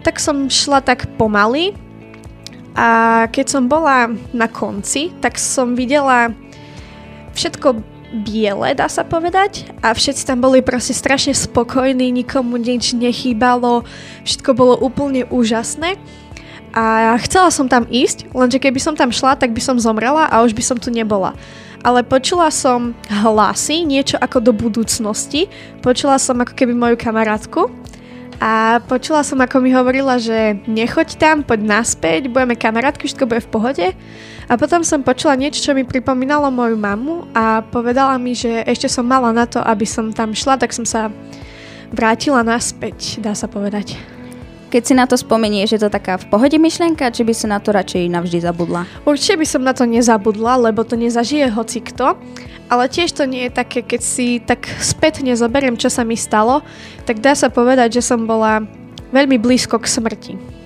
tak 0.00 0.16
som 0.16 0.48
šla 0.48 0.80
tak 0.80 1.04
pomaly. 1.20 1.76
A 2.78 3.26
keď 3.28 3.58
som 3.58 3.68
bola 3.68 4.08
na 4.30 4.46
konci, 4.48 5.12
tak 5.20 5.36
som 5.36 5.74
videla 5.74 6.32
všetko 7.34 7.97
biele, 8.12 8.72
dá 8.72 8.88
sa 8.88 9.04
povedať. 9.04 9.68
A 9.84 9.92
všetci 9.92 10.24
tam 10.24 10.40
boli 10.40 10.64
proste 10.64 10.96
strašne 10.96 11.36
spokojní, 11.36 12.08
nikomu 12.12 12.56
nič 12.56 12.96
nechýbalo, 12.96 13.84
všetko 14.24 14.50
bolo 14.56 14.74
úplne 14.80 15.28
úžasné. 15.28 16.00
A 16.76 17.16
chcela 17.24 17.48
som 17.48 17.66
tam 17.66 17.88
ísť, 17.88 18.28
lenže 18.36 18.60
keby 18.60 18.78
som 18.78 18.94
tam 18.94 19.08
šla, 19.08 19.40
tak 19.40 19.56
by 19.56 19.60
som 19.60 19.80
zomrela 19.80 20.28
a 20.28 20.44
už 20.44 20.52
by 20.52 20.62
som 20.62 20.76
tu 20.76 20.92
nebola. 20.92 21.32
Ale 21.80 22.02
počula 22.02 22.50
som 22.50 22.92
hlasy, 23.06 23.86
niečo 23.86 24.18
ako 24.18 24.50
do 24.50 24.52
budúcnosti. 24.52 25.46
Počula 25.80 26.18
som 26.18 26.42
ako 26.42 26.52
keby 26.52 26.74
moju 26.74 26.96
kamarátku 26.98 27.70
a 28.38 28.78
počula 28.86 29.26
som, 29.26 29.42
ako 29.42 29.58
mi 29.58 29.74
hovorila, 29.74 30.14
že 30.22 30.62
nechoď 30.70 31.18
tam, 31.18 31.36
poď 31.42 31.60
naspäť, 31.66 32.30
budeme 32.30 32.54
kamarátky, 32.54 33.10
všetko 33.10 33.26
bude 33.26 33.42
v 33.42 33.50
pohode. 33.50 33.86
A 34.48 34.54
potom 34.54 34.86
som 34.86 35.02
počula 35.02 35.34
niečo, 35.34 35.60
čo 35.60 35.74
mi 35.74 35.82
pripomínalo 35.82 36.48
moju 36.48 36.78
mamu 36.78 37.28
a 37.34 37.60
povedala 37.66 38.14
mi, 38.16 38.38
že 38.38 38.62
ešte 38.64 38.86
som 38.86 39.04
mala 39.04 39.34
na 39.34 39.44
to, 39.44 39.58
aby 39.60 39.84
som 39.84 40.14
tam 40.14 40.32
šla, 40.32 40.56
tak 40.56 40.70
som 40.70 40.86
sa 40.86 41.10
vrátila 41.90 42.46
naspäť, 42.46 43.18
dá 43.20 43.34
sa 43.34 43.50
povedať. 43.50 44.17
Keď 44.68 44.82
si 44.84 44.92
na 44.92 45.08
to 45.08 45.16
spomenieš, 45.16 45.72
je 45.72 45.80
to 45.80 45.88
taká 45.88 46.20
v 46.20 46.28
pohode 46.28 46.52
myšlienka, 46.60 47.08
či 47.08 47.24
by 47.24 47.32
si 47.32 47.48
na 47.48 47.56
to 47.56 47.72
radšej 47.72 48.12
navždy 48.12 48.44
zabudla? 48.44 48.84
Určite 49.08 49.40
by 49.40 49.46
som 49.48 49.64
na 49.64 49.72
to 49.72 49.88
nezabudla, 49.88 50.60
lebo 50.60 50.84
to 50.84 50.92
nezažije 50.92 51.48
hoci 51.48 51.80
kto. 51.80 52.20
Ale 52.68 52.84
tiež 52.84 53.16
to 53.16 53.24
nie 53.24 53.48
je 53.48 53.56
také, 53.56 53.80
keď 53.80 54.00
si 54.04 54.44
tak 54.44 54.68
spätne 54.84 55.32
zoberiem, 55.32 55.80
čo 55.80 55.88
sa 55.88 56.04
mi 56.04 56.20
stalo, 56.20 56.60
tak 57.08 57.24
dá 57.24 57.32
sa 57.32 57.48
povedať, 57.48 57.96
že 57.96 58.12
som 58.12 58.28
bola 58.28 58.60
veľmi 59.08 59.40
blízko 59.40 59.80
k 59.80 59.88
smrti. 59.88 60.57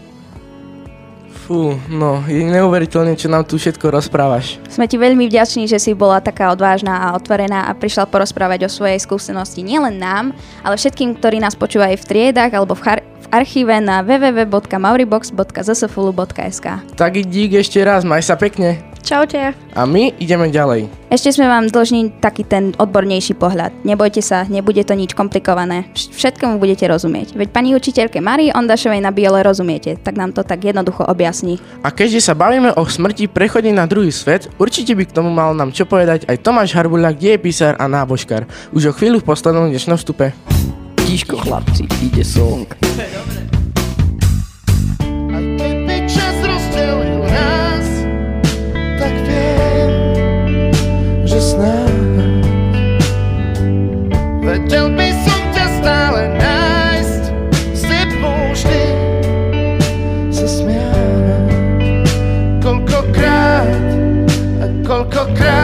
Fú, 1.43 1.75
no, 1.91 2.23
je 2.31 2.39
neuveriteľné, 2.39 3.19
čo 3.19 3.27
nám 3.27 3.43
tu 3.43 3.59
všetko 3.59 3.91
rozprávaš. 3.91 4.63
Sme 4.71 4.87
ti 4.87 4.95
veľmi 4.95 5.27
vďační, 5.27 5.67
že 5.67 5.83
si 5.83 5.91
bola 5.91 6.23
taká 6.23 6.55
odvážna 6.55 7.03
a 7.03 7.19
otvorená 7.19 7.67
a 7.67 7.75
prišla 7.75 8.07
porozprávať 8.07 8.71
o 8.71 8.73
svojej 8.73 9.03
skúsenosti 9.03 9.67
nielen 9.67 9.99
nám, 9.99 10.31
ale 10.63 10.79
všetkým, 10.79 11.19
ktorí 11.19 11.43
nás 11.43 11.59
počúvajú 11.59 11.99
v 11.99 12.07
triedách 12.07 12.55
alebo 12.55 12.79
v, 12.79 12.83
char- 12.87 13.03
v 13.03 13.27
archíve 13.35 13.75
na 13.83 14.07
www.mauribox.zsfulu.sk 14.07 16.67
Tak 16.95 17.13
dík 17.27 17.59
ešte 17.59 17.83
raz, 17.83 18.07
maj 18.07 18.23
sa 18.23 18.39
pekne. 18.39 18.92
Čaute. 19.03 19.51
A 19.75 19.83
my 19.83 20.15
ideme 20.17 20.47
ďalej. 20.47 20.87
Ešte 21.11 21.35
sme 21.35 21.51
vám 21.51 21.67
dlžní 21.67 22.23
taký 22.23 22.47
ten 22.47 22.71
odbornejší 22.79 23.35
pohľad. 23.35 23.75
Nebojte 23.83 24.23
sa, 24.23 24.47
nebude 24.47 24.81
to 24.81 24.95
nič 24.95 25.13
komplikované. 25.13 25.91
Vš- 25.93 26.15
Všetkému 26.15 26.57
budete 26.57 26.87
rozumieť. 26.87 27.35
Veď 27.35 27.49
pani 27.51 27.75
učiteľke 27.75 28.23
Marii 28.23 28.55
Ondašovej 28.55 29.03
na 29.03 29.11
biele 29.11 29.43
rozumiete, 29.43 29.99
tak 29.99 30.15
nám 30.15 30.31
to 30.31 30.47
tak 30.47 30.63
jednoducho 30.63 31.03
objasní. 31.03 31.59
A 31.83 31.91
keďže 31.91 32.31
sa 32.31 32.39
bavíme 32.39 32.73
o 32.79 32.87
smrti 32.87 33.27
prechode 33.27 33.69
na 33.75 33.91
druhý 33.91 34.15
svet, 34.15 34.47
určite 34.57 34.95
by 34.95 35.05
k 35.05 35.13
tomu 35.13 35.35
mal 35.35 35.53
nám 35.53 35.75
čo 35.75 35.83
povedať 35.85 36.25
aj 36.31 36.39
Tomáš 36.41 36.73
Harbuľák, 36.73 37.19
dejepísar 37.19 37.75
a 37.77 37.91
nábožkar. 37.91 38.47
Už 38.71 38.89
o 38.89 38.93
chvíľu 38.95 39.21
v 39.21 39.29
poslednom 39.29 39.67
dnešnom 39.67 39.99
vstupe. 39.99 40.31
Tiško 41.03 41.43
chlapci, 41.43 41.91
ide 42.01 42.23
song. 42.23 42.65
Keby 42.81 43.42
tylko. 65.05 65.62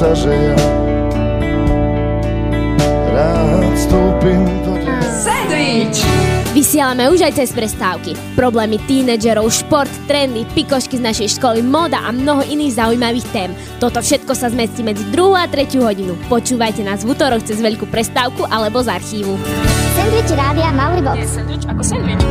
Ja 0.00 0.56
rád 3.12 3.68
vstúpim 3.76 4.48
do 4.64 4.72
Sandwich! 5.04 6.00
Vysielame 6.56 7.12
už 7.12 7.20
aj 7.28 7.36
cez 7.36 7.52
prestávky. 7.52 8.16
Problémy 8.32 8.80
tínedžerov, 8.88 9.52
šport, 9.52 9.92
trendy, 10.08 10.48
pikošky 10.56 10.96
z 10.96 11.04
našej 11.04 11.28
školy, 11.36 11.60
moda 11.60 12.00
a 12.00 12.16
mnoho 12.16 12.40
iných 12.42 12.80
zaujímavých 12.80 13.26
tém. 13.28 13.50
Toto 13.76 14.00
všetko 14.00 14.32
sa 14.32 14.48
zmestí 14.48 14.80
medzi 14.80 15.04
2 15.12 15.36
a 15.36 15.44
3 15.46 15.68
hodinu. 15.78 16.16
Počúvajte 16.32 16.80
nás 16.80 17.04
v 17.04 17.12
útorok 17.12 17.44
cez 17.44 17.60
veľkú 17.60 17.84
prestávku 17.86 18.48
alebo 18.48 18.80
z 18.80 18.88
archívu. 18.96 19.36
Sandwich 20.00 20.32
rádia 20.32 20.72
Mauribox. 20.72 21.28
Sandwich 21.28 21.64
ako 21.68 21.82
sandwich. 21.84 22.24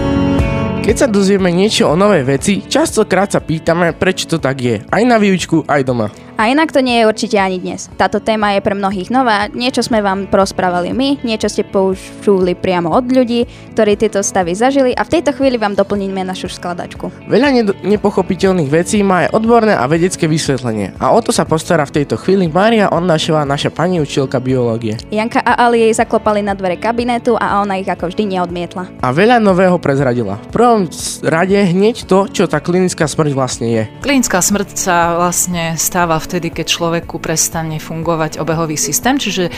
Keď 0.90 0.96
sa 0.98 1.08
dozvieme 1.08 1.54
niečo 1.54 1.86
o 1.86 1.94
novej 1.94 2.26
veci, 2.26 2.66
častokrát 2.66 3.30
sa 3.30 3.46
pýtame, 3.46 3.94
prečo 3.94 4.26
to 4.26 4.42
tak 4.42 4.58
je. 4.58 4.82
Aj 4.90 5.04
na 5.06 5.22
výučku, 5.22 5.70
aj 5.70 5.86
doma. 5.86 6.29
A 6.40 6.48
inak 6.48 6.72
to 6.72 6.80
nie 6.80 7.04
je 7.04 7.10
určite 7.12 7.36
ani 7.36 7.60
dnes. 7.60 7.92
Táto 8.00 8.24
téma 8.24 8.56
je 8.56 8.64
pre 8.64 8.72
mnohých 8.72 9.12
nová, 9.12 9.52
niečo 9.52 9.84
sme 9.84 10.00
vám 10.00 10.32
prosprávali 10.32 10.96
my, 10.96 11.20
niečo 11.20 11.52
ste 11.52 11.68
počuli 11.68 12.56
priamo 12.56 12.96
od 12.96 13.12
ľudí, 13.12 13.44
ktorí 13.76 14.00
tieto 14.00 14.24
stavy 14.24 14.56
zažili 14.56 14.96
a 14.96 15.04
v 15.04 15.20
tejto 15.20 15.36
chvíli 15.36 15.60
vám 15.60 15.76
doplníme 15.76 16.24
našu 16.24 16.48
skladačku. 16.48 17.12
Veľa 17.28 17.50
ned- 17.52 17.76
nepochopiteľných 17.84 18.72
vecí 18.72 19.04
má 19.04 19.28
aj 19.28 19.36
odborné 19.36 19.76
a 19.76 19.84
vedecké 19.92 20.32
vysvetlenie. 20.32 20.96
A 21.04 21.12
o 21.12 21.20
to 21.20 21.36
sa 21.36 21.44
postará 21.44 21.84
v 21.84 22.00
tejto 22.00 22.16
chvíli 22.16 22.48
Mária 22.48 22.88
Ondašová, 22.88 23.44
naša 23.44 23.68
pani 23.76 24.00
učiteľka 24.00 24.40
biológie. 24.40 24.96
Janka 25.12 25.44
a 25.44 25.68
Ali 25.68 25.92
jej 25.92 26.00
zaklopali 26.00 26.40
na 26.40 26.56
dvere 26.56 26.80
kabinetu 26.80 27.36
a 27.36 27.60
ona 27.60 27.84
ich 27.84 27.92
ako 27.92 28.16
vždy 28.16 28.40
neodmietla. 28.40 28.88
A 29.04 29.12
veľa 29.12 29.44
nového 29.44 29.76
prezradila. 29.76 30.40
V 30.48 30.56
prvom 30.56 30.82
rade 31.20 31.60
hneď 31.60 32.08
to, 32.08 32.32
čo 32.32 32.48
tá 32.48 32.64
klinická 32.64 33.12
smrť 33.12 33.36
vlastne 33.36 33.68
je. 33.68 33.84
Klinická 34.00 34.40
smrť 34.40 34.70
sa 34.80 35.20
vlastne 35.20 35.76
stáva 35.76 36.29
vtedy, 36.30 36.54
keď 36.54 36.70
človeku 36.70 37.18
prestane 37.18 37.82
fungovať 37.82 38.38
obehový 38.38 38.78
systém, 38.78 39.18
čiže 39.18 39.50
e, 39.50 39.52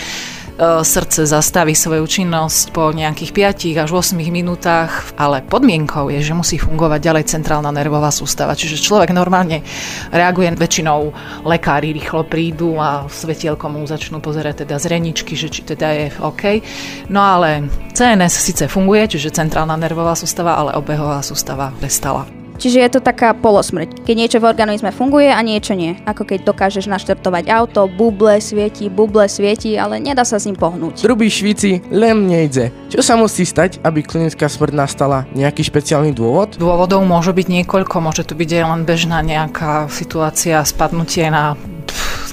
srdce 0.87 1.27
zastaví 1.27 1.75
svoju 1.75 2.07
činnosť 2.07 2.71
po 2.71 2.95
nejakých 2.95 3.31
5 3.75 3.83
až 3.83 3.89
8 3.91 4.15
minútach, 4.15 5.11
ale 5.19 5.43
podmienkou 5.43 6.07
je, 6.07 6.23
že 6.23 6.31
musí 6.31 6.55
fungovať 6.55 6.99
ďalej 7.03 7.23
centrálna 7.27 7.75
nervová 7.75 8.07
sústava. 8.07 8.55
Čiže 8.55 8.79
človek 8.79 9.11
normálne 9.11 9.67
reaguje, 10.15 10.47
väčšinou 10.55 11.11
lekári 11.43 11.91
rýchlo 11.91 12.23
prídu 12.23 12.79
a 12.79 13.11
svetielko 13.11 13.67
mu 13.67 13.83
začnú 13.83 14.23
pozerať 14.23 14.63
teda 14.63 14.79
zreničky, 14.79 15.35
že 15.35 15.51
či 15.51 15.67
teda 15.67 15.87
je 15.91 16.05
OK. 16.23 16.63
No 17.11 17.19
ale 17.19 17.67
CNS 17.91 18.33
síce 18.39 18.71
funguje, 18.71 19.11
čiže 19.11 19.35
centrálna 19.35 19.75
nervová 19.75 20.15
sústava, 20.15 20.55
ale 20.55 20.79
obehová 20.79 21.19
sústava 21.19 21.75
prestala. 21.75 22.40
Čiže 22.61 22.77
je 22.77 22.89
to 22.93 23.01
taká 23.01 23.33
polosmrť, 23.33 24.05
keď 24.05 24.15
niečo 24.21 24.37
v 24.37 24.45
organizme 24.45 24.93
funguje 24.93 25.33
a 25.33 25.41
niečo 25.41 25.73
nie. 25.73 25.97
Ako 26.05 26.29
keď 26.29 26.45
dokážeš 26.45 26.85
naštartovať 26.85 27.49
auto, 27.49 27.89
buble 27.89 28.37
svieti, 28.37 28.85
buble 28.85 29.25
svieti, 29.25 29.81
ale 29.81 29.97
nedá 29.97 30.21
sa 30.21 30.37
s 30.37 30.45
ním 30.45 30.53
pohnúť. 30.53 31.01
Trubí 31.01 31.25
švici, 31.25 31.81
len 31.89 32.29
nejde. 32.29 32.69
Čo 32.93 33.01
sa 33.01 33.17
musí 33.17 33.49
stať, 33.49 33.81
aby 33.81 34.05
klinická 34.05 34.45
smrť 34.45 34.77
nastala? 34.77 35.25
Nejaký 35.33 35.65
špeciálny 35.65 36.13
dôvod? 36.13 36.61
Dôvodov 36.61 37.01
môže 37.01 37.33
byť 37.33 37.49
niekoľko, 37.49 37.97
môže 37.97 38.29
to 38.29 38.37
byť 38.37 38.49
aj 38.53 38.63
len 38.69 38.81
bežná 38.85 39.25
nejaká 39.25 39.89
situácia, 39.89 40.61
spadnutie 40.61 41.33
na 41.33 41.57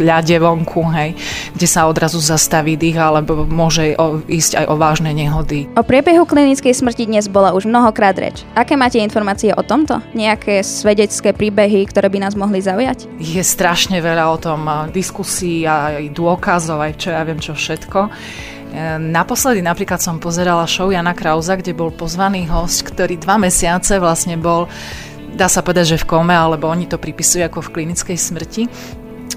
ľade 0.00 0.36
vonku, 0.38 0.82
hej, 0.94 1.14
kde 1.54 1.66
sa 1.66 1.86
odrazu 1.90 2.22
zastaví 2.22 2.78
dých, 2.78 2.98
alebo 2.98 3.44
môže 3.46 3.94
o, 3.98 4.22
ísť 4.24 4.64
aj 4.64 4.66
o 4.70 4.74
vážne 4.78 5.10
nehody. 5.12 5.66
O 5.74 5.82
priebehu 5.82 6.24
klinickej 6.24 6.74
smrti 6.74 7.10
dnes 7.10 7.26
bola 7.26 7.54
už 7.54 7.66
mnohokrát 7.66 8.14
reč. 8.18 8.46
Aké 8.54 8.74
máte 8.74 9.02
informácie 9.02 9.52
o 9.54 9.62
tomto? 9.62 10.00
Nejaké 10.14 10.62
svedecké 10.62 11.34
príbehy, 11.34 11.88
ktoré 11.90 12.08
by 12.08 12.18
nás 12.28 12.34
mohli 12.38 12.62
zaujať? 12.62 13.10
Je 13.18 13.42
strašne 13.42 13.98
veľa 13.98 14.24
o 14.30 14.38
tom 14.38 14.60
diskusí 14.90 15.66
a 15.66 15.98
aj 15.98 16.14
dôkazov, 16.14 16.80
aj 16.82 16.92
čo 16.98 17.08
ja 17.14 17.22
viem 17.26 17.40
čo 17.42 17.52
všetko. 17.54 17.98
E, 18.06 18.10
Naposledy 18.98 19.64
napríklad 19.64 19.98
som 19.98 20.20
pozerala 20.20 20.68
show 20.68 20.90
Jana 20.92 21.16
Krauza, 21.16 21.56
kde 21.56 21.72
bol 21.74 21.90
pozvaný 21.90 22.46
host, 22.46 22.84
ktorý 22.86 23.16
dva 23.18 23.40
mesiace 23.40 23.96
vlastne 23.96 24.36
bol, 24.36 24.68
dá 25.34 25.48
sa 25.48 25.64
povedať, 25.64 25.96
že 25.96 26.02
v 26.02 26.08
kome, 26.08 26.34
alebo 26.34 26.68
oni 26.68 26.86
to 26.86 27.00
pripisujú 27.00 27.46
ako 27.46 27.64
v 27.64 27.72
klinickej 27.80 28.18
smrti 28.18 28.62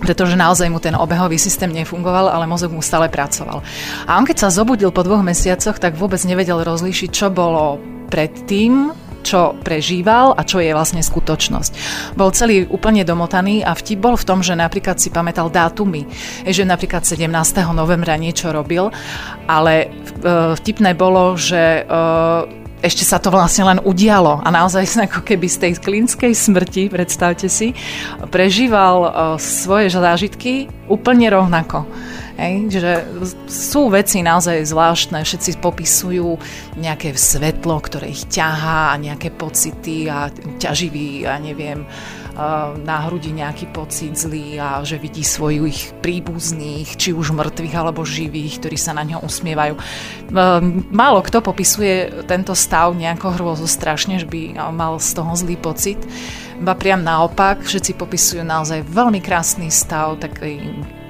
pretože 0.02 0.34
naozaj 0.34 0.68
mu 0.68 0.82
ten 0.82 0.98
obehový 0.98 1.38
systém 1.38 1.70
nefungoval, 1.70 2.34
ale 2.34 2.50
mozog 2.50 2.74
mu 2.74 2.82
stále 2.82 3.08
pracoval. 3.08 3.62
A 4.10 4.18
on 4.18 4.26
keď 4.26 4.50
sa 4.50 4.50
zobudil 4.50 4.90
po 4.90 5.06
dvoch 5.06 5.22
mesiacoch, 5.22 5.78
tak 5.78 5.96
vôbec 5.96 6.20
nevedel 6.26 6.66
rozlíšiť, 6.66 7.10
čo 7.14 7.30
bolo 7.30 7.78
predtým, 8.10 8.92
čo 9.22 9.54
prežíval 9.62 10.34
a 10.34 10.42
čo 10.42 10.60
je 10.60 10.74
vlastne 10.74 11.00
skutočnosť. 11.00 11.72
Bol 12.18 12.34
celý 12.34 12.66
úplne 12.68 13.06
domotaný 13.06 13.62
a 13.62 13.78
vtip 13.78 14.02
bol 14.02 14.18
v 14.18 14.28
tom, 14.28 14.42
že 14.42 14.58
napríklad 14.58 14.98
si 14.98 15.14
pamätal 15.14 15.54
dátumy, 15.54 16.10
že 16.44 16.66
napríklad 16.66 17.06
17. 17.06 17.30
novembra 17.72 18.18
niečo 18.18 18.50
robil, 18.50 18.90
ale 19.46 19.86
e, 19.86 19.88
vtipné 20.58 20.98
bolo, 20.98 21.38
že 21.38 21.86
e, 21.86 22.61
ešte 22.82 23.06
sa 23.06 23.22
to 23.22 23.30
vlastne 23.30 23.65
len 23.70 23.80
udialo 23.82 24.41
a 24.41 24.50
naozaj 24.50 24.86
sa 24.89 25.00
ako 25.06 25.22
keby 25.22 25.48
z 25.48 25.58
tej 25.62 25.72
klinickej 25.78 26.34
smrti, 26.34 26.89
predstavte 26.89 27.46
si, 27.46 27.78
prežíval 28.34 28.98
uh, 29.06 29.10
svoje 29.38 29.94
zážitky 29.94 30.65
úplne 30.89 31.30
rovnako. 31.30 31.86
Hej, 32.41 32.74
že 32.74 32.94
sú 33.46 33.94
veci 33.94 34.26
naozaj 34.26 34.65
zvláštne, 34.65 35.22
všetci 35.22 35.62
popisujú 35.62 36.41
nejaké 36.74 37.13
svetlo, 37.13 37.78
ktoré 37.78 38.10
ich 38.10 38.26
ťahá 38.26 38.98
a 38.98 39.00
nejaké 39.00 39.30
pocity 39.30 40.10
a 40.10 40.34
ťaživý, 40.58 41.30
ja 41.30 41.38
neviem, 41.38 41.86
na 42.82 42.98
hrudi 43.08 43.36
nejaký 43.36 43.76
pocit 43.76 44.15
zlý 44.15 44.56
a 44.56 44.80
že 44.88 44.96
vidí 44.96 45.20
svojich 45.20 46.00
príbuzných, 46.00 46.96
či 46.96 47.12
už 47.12 47.36
mŕtvych 47.36 47.76
alebo 47.76 48.08
živých, 48.08 48.63
ktorí 48.63 48.78
sa 48.80 48.96
na 48.96 49.04
ňo 49.04 49.20
usmievajú. 49.24 49.76
Málo 50.91 51.20
kto 51.22 51.44
popisuje 51.44 52.24
tento 52.26 52.56
stav 52.56 52.96
nejako 52.96 53.36
hrôzo 53.36 53.67
strašne, 53.67 54.20
že 54.20 54.28
by 54.28 54.72
mal 54.72 54.96
z 55.00 55.12
toho 55.12 55.32
zlý 55.36 55.60
pocit. 55.60 56.00
Ba 56.62 56.78
priam 56.78 57.02
naopak, 57.02 57.65
všetci 57.65 57.98
popisujú 57.98 58.46
naozaj 58.46 58.86
veľmi 58.86 59.20
krásny 59.20 59.74
stav, 59.74 60.22
taký, 60.22 60.62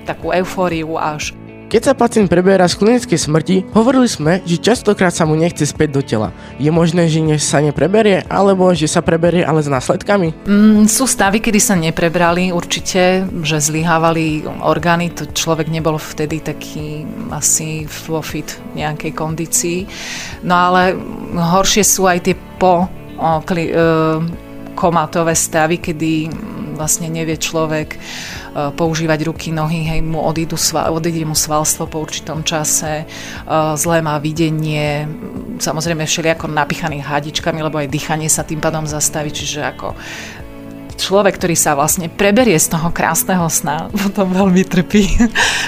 takú 0.07 0.31
eufóriu 0.31 0.95
až 0.95 1.35
keď 1.71 1.81
sa 1.87 1.93
pacient 1.95 2.27
preberá 2.27 2.67
z 2.67 2.75
klinickej 2.75 3.15
smrti, 3.15 3.55
hovorili 3.71 4.03
sme, 4.11 4.43
že 4.43 4.59
častokrát 4.59 5.15
sa 5.15 5.23
mu 5.23 5.39
nechce 5.39 5.63
späť 5.63 5.89
do 5.95 6.01
tela. 6.03 6.35
Je 6.59 6.67
možné, 6.67 7.07
že 7.07 7.23
ne, 7.23 7.39
sa 7.39 7.63
nepreberie, 7.63 8.27
alebo 8.27 8.75
že 8.75 8.91
sa 8.91 8.99
preberie, 8.99 9.47
ale 9.47 9.63
s 9.63 9.71
následkami? 9.71 10.35
Mm, 10.51 10.91
sú 10.91 11.07
stavy, 11.07 11.39
kedy 11.39 11.59
sa 11.63 11.79
neprebrali 11.79 12.51
určite, 12.51 13.23
že 13.39 13.63
zlyhávali 13.63 14.43
orgány, 14.59 15.15
to 15.15 15.31
človek 15.31 15.71
nebol 15.71 15.95
vtedy 15.95 16.43
taký 16.43 17.07
asi 17.31 17.87
vo 18.03 18.19
fit 18.19 18.51
nejakej 18.75 19.15
kondícii. 19.15 19.87
No 20.43 20.59
ale 20.59 20.99
horšie 21.39 21.87
sú 21.87 22.03
aj 22.03 22.19
tie 22.27 22.35
po 22.59 22.91
o, 23.15 23.39
kli, 23.47 23.71
e, 23.71 24.50
komatové 24.81 25.37
stavy, 25.37 25.77
kedy 25.77 26.33
vlastne 26.73 27.05
nevie 27.13 27.37
človek 27.37 28.01
používať 28.51 29.29
ruky, 29.29 29.53
nohy, 29.53 29.85
hej, 29.85 30.01
mu 30.01 30.25
odídu, 30.25 30.57
odíde 30.73 31.21
mu 31.29 31.37
svalstvo 31.37 31.85
po 31.85 32.01
určitom 32.01 32.41
čase, 32.41 33.05
zlé 33.77 33.97
má 34.01 34.17
videnie, 34.17 35.05
samozrejme 35.61 36.09
všelijako 36.09 36.49
napichaný 36.49 37.05
hadičkami, 37.05 37.61
lebo 37.61 37.77
aj 37.77 37.93
dýchanie 37.93 38.25
sa 38.25 38.41
tým 38.41 38.57
pádom 38.57 38.89
zastaví, 38.89 39.29
čiže 39.29 39.61
ako 39.61 39.93
človek, 41.01 41.37
ktorý 41.37 41.55
sa 41.57 41.73
vlastne 41.73 42.09
preberie 42.09 42.57
z 42.57 42.73
toho 42.73 42.93
krásneho 42.93 43.45
sna, 43.49 43.89
potom 44.09 44.33
veľmi 44.33 44.65
trpí. 44.65 45.05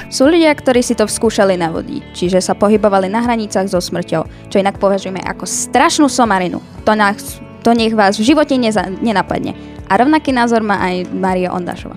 Sú 0.10 0.30
ľudia, 0.30 0.54
ktorí 0.54 0.82
si 0.86 0.98
to 0.98 1.10
skúšali 1.10 1.58
navodiť, 1.58 2.18
čiže 2.18 2.42
sa 2.42 2.58
pohybovali 2.58 3.10
na 3.10 3.22
hranicách 3.26 3.70
so 3.70 3.82
smrťou, 3.82 4.50
čo 4.50 4.58
inak 4.62 4.78
považujeme 4.78 5.22
ako 5.26 5.46
strašnú 5.46 6.10
somarinu. 6.10 6.62
To, 6.86 6.94
nás, 6.94 7.43
to 7.64 7.72
nech 7.72 7.96
vás 7.96 8.20
v 8.20 8.28
živote 8.28 8.60
neza, 8.60 8.84
nenapadne. 9.00 9.56
A 9.88 10.00
rovnaký 10.00 10.36
názor 10.36 10.64
má 10.64 10.80
aj 10.84 11.08
Mária 11.12 11.52
Ondášova. 11.52 11.96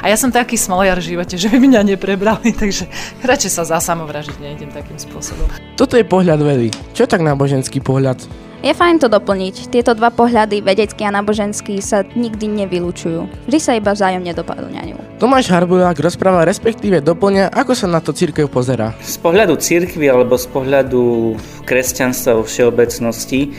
A 0.00 0.08
ja 0.08 0.16
som 0.16 0.32
taký 0.32 0.56
smoliar 0.56 1.00
v 1.00 1.16
živote, 1.16 1.36
že 1.36 1.52
by 1.52 1.60
mňa 1.60 1.96
neprebrali, 1.96 2.52
takže 2.62 2.88
radšej 3.20 3.52
sa 3.52 3.62
za 3.68 3.78
samovražiť 3.80 4.36
nejdem 4.40 4.72
takým 4.72 4.96
spôsobom. 4.96 5.48
Toto 5.76 6.00
je 6.00 6.04
pohľad 6.04 6.40
vedy. 6.40 6.72
Čo 6.96 7.04
tak 7.04 7.20
náboženský 7.20 7.84
pohľad? 7.84 8.24
Je 8.62 8.70
fajn 8.70 9.02
to 9.02 9.10
doplniť. 9.10 9.74
Tieto 9.74 9.90
dva 9.90 10.14
pohľady, 10.14 10.62
vedecký 10.62 11.02
a 11.02 11.10
náboženský, 11.10 11.82
sa 11.82 12.06
nikdy 12.14 12.46
nevylučujú. 12.62 13.50
Vždy 13.50 13.58
sa 13.58 13.74
iba 13.74 13.90
vzájomne 13.90 14.30
doplňajú. 14.30 15.18
Tomáš 15.18 15.50
Harbulák 15.50 15.98
rozpráva 15.98 16.46
respektíve 16.46 17.02
doplňa, 17.02 17.50
ako 17.50 17.74
sa 17.74 17.90
na 17.90 17.98
to 17.98 18.14
církev 18.14 18.46
pozerá. 18.46 18.94
Z 19.02 19.18
pohľadu 19.18 19.58
církvy 19.58 20.06
alebo 20.06 20.38
z 20.38 20.46
pohľadu 20.46 21.34
kresťanstva 21.66 22.38
vo 22.38 22.46
všeobecnosti, 22.46 23.50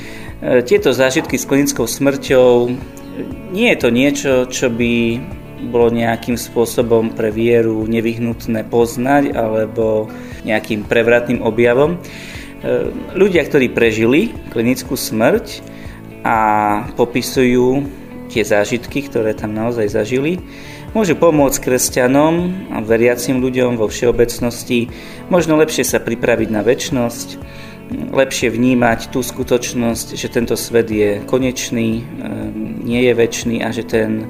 tieto 0.67 0.91
zážitky 0.91 1.39
s 1.39 1.47
klinickou 1.47 1.87
smrťou, 1.87 2.67
nie 3.53 3.67
je 3.71 3.77
to 3.79 3.89
niečo, 3.93 4.31
čo 4.49 4.67
by 4.67 5.21
bolo 5.69 5.87
nejakým 5.93 6.35
spôsobom 6.35 7.15
pre 7.15 7.31
vieru 7.31 7.87
nevyhnutné 7.87 8.67
poznať 8.67 9.31
alebo 9.31 10.11
nejakým 10.43 10.83
prevratným 10.83 11.39
objavom. 11.39 11.95
E, 11.95 11.97
ľudia, 13.15 13.47
ktorí 13.47 13.71
prežili 13.71 14.35
klinickú 14.51 14.99
smrť 14.99 15.63
a 16.27 16.37
popisujú 16.99 17.87
tie 18.27 18.43
zážitky, 18.43 19.07
ktoré 19.07 19.31
tam 19.37 19.55
naozaj 19.55 19.87
zažili, 19.93 20.41
môžu 20.91 21.15
pomôcť 21.15 21.63
kresťanom 21.63 22.33
a 22.73 22.83
veriacim 22.83 23.39
ľuďom 23.39 23.79
vo 23.79 23.87
všeobecnosti 23.87 24.91
možno 25.31 25.55
lepšie 25.55 25.85
sa 25.87 26.03
pripraviť 26.03 26.49
na 26.51 26.61
väčnosť, 26.65 27.27
lepšie 28.13 28.49
vnímať 28.49 29.09
tú 29.09 29.23
skutočnosť, 29.23 30.17
že 30.17 30.27
tento 30.29 30.53
svet 30.57 30.89
je 30.91 31.21
konečný, 31.25 32.01
e, 32.01 32.03
nie 32.83 33.01
je 33.05 33.13
väčší 33.13 33.63
a 33.63 33.71
že 33.71 33.83
ten 33.83 34.29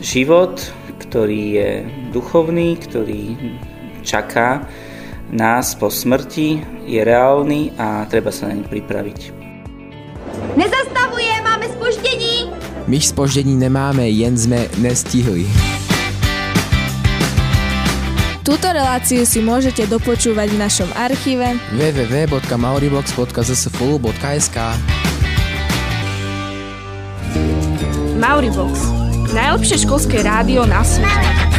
život, 0.00 0.58
ktorý 0.98 1.42
je 1.54 1.70
duchovný, 2.12 2.76
ktorý 2.76 3.36
čaká, 4.02 4.66
nás 5.30 5.78
po 5.78 5.90
smrti 5.90 6.58
je 6.86 7.00
reálny 7.04 7.78
a 7.78 8.06
treba 8.10 8.34
sa 8.34 8.50
na 8.50 8.58
ne 8.58 8.66
pripraviť. 8.66 9.30
Nezastavuje, 10.56 11.30
máme 11.44 11.66
spoždění. 11.68 12.50
My 12.86 13.00
spoždění 13.00 13.56
nemáme, 13.56 14.08
jen 14.08 14.38
jsme 14.38 14.66
nestihli. 14.78 15.69
Túto 18.50 18.66
reláciu 18.66 19.22
si 19.22 19.38
môžete 19.38 19.86
dopočúvať 19.86 20.50
v 20.50 20.58
našom 20.58 20.90
archíve 20.98 21.54
www.mauribox.zsfulu.sk 21.70 24.58
Mauribox. 28.18 28.74
Najlepšie 29.30 29.86
školské 29.86 30.26
rádio 30.26 30.66
na 30.66 30.82
svete. 30.82 31.49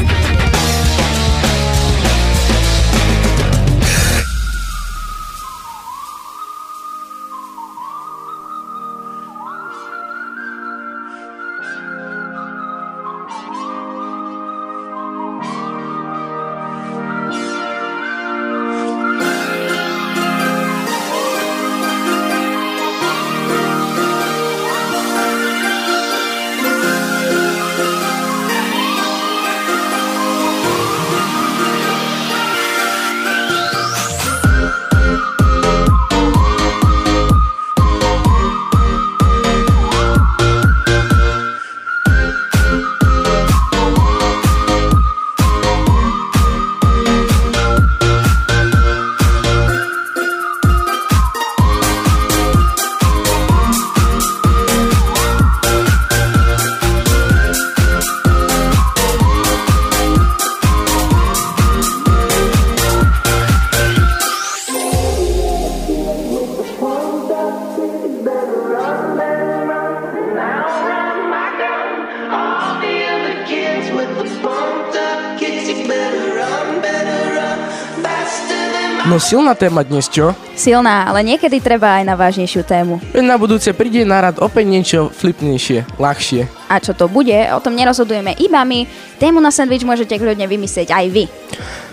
No 79.11 79.19
silná 79.19 79.51
téma 79.59 79.83
dnes, 79.83 80.07
čo? 80.07 80.31
Silná, 80.55 81.03
ale 81.03 81.19
niekedy 81.27 81.59
treba 81.59 81.99
aj 81.99 82.07
na 82.07 82.15
vážnejšiu 82.15 82.63
tému. 82.63 82.95
Veď 83.11 83.27
na 83.27 83.35
budúce 83.35 83.67
príde 83.75 84.07
na 84.07 84.23
rad 84.23 84.39
opäť 84.39 84.63
niečo 84.71 85.11
flipnejšie, 85.11 85.99
ľahšie. 85.99 86.47
A 86.71 86.79
čo 86.79 86.95
to 86.95 87.11
bude, 87.11 87.35
o 87.51 87.59
tom 87.59 87.75
nerozhodujeme 87.75 88.39
iba 88.39 88.63
my. 88.63 88.87
Tému 89.19 89.43
na 89.43 89.51
sandwich 89.51 89.83
môžete 89.83 90.15
kľudne 90.15 90.47
vymyslieť 90.47 90.95
aj 90.95 91.05
vy. 91.11 91.27